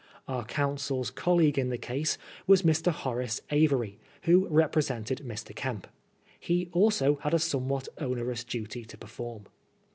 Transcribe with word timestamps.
Our 0.27 0.45
counsel's 0.45 1.11
colleague 1.11 1.59
in 1.59 1.69
the 1.69 1.77
case 1.77 2.17
was 2.47 2.63
Mr. 2.63 2.91
Horace 2.91 3.39
Avory, 3.51 3.99
who 4.23 4.47
represented 4.47 5.21
Mr. 5.23 5.53
Eemp. 5.53 5.83
He 6.39 6.69
also 6.73 7.17
had 7.17 7.35
a 7.35 7.37
somewhat 7.37 7.87
onerous 7.99 8.43
duty 8.43 8.83
to 8.83 8.97
perform. 8.97 9.45